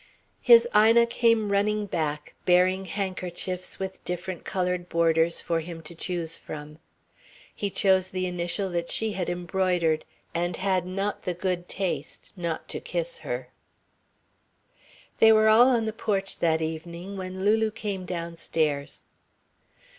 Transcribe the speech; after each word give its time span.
His 0.41 0.67
Ina 0.75 1.05
came 1.05 1.51
running 1.51 1.85
back, 1.85 2.33
bearing 2.45 2.85
handkerchiefs 2.85 3.77
with 3.77 4.03
different 4.03 4.43
coloured 4.43 4.89
borders 4.89 5.41
for 5.41 5.59
him 5.59 5.83
to 5.83 5.93
choose 5.93 6.39
from. 6.39 6.79
He 7.53 7.69
chose 7.69 8.09
the 8.09 8.25
initial 8.25 8.71
that 8.71 8.89
she 8.89 9.11
had 9.11 9.29
embroidered, 9.29 10.03
and 10.33 10.57
had 10.57 10.87
not 10.87 11.21
the 11.21 11.35
good 11.35 11.69
taste 11.69 12.33
not 12.35 12.67
to 12.69 12.79
kiss 12.79 13.19
her. 13.19 13.49
They 15.19 15.31
were 15.31 15.49
all 15.49 15.67
on 15.69 15.85
the 15.85 15.93
porch 15.93 16.39
that 16.39 16.63
evening, 16.63 17.15
when 17.15 17.45
Lulu 17.45 17.69
came 17.69 18.03
downstairs. 18.03 19.03